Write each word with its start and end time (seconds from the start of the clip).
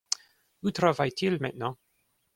Où 0.63 0.71
travaille-t-il 0.71 1.37
maintenant? 1.39 1.77